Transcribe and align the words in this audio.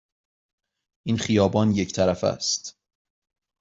این 1.05 1.17
خیابان 1.17 1.71
یک 1.71 1.93
طرفه 1.93 2.27
است. 2.27 2.77